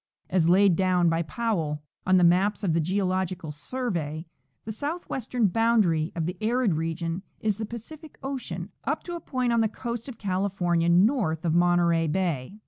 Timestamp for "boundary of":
5.45-6.25